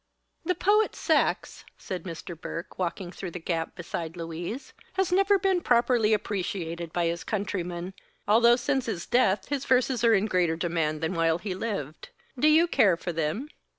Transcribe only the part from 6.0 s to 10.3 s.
appreciated by his countrymen, although since his death his verses are in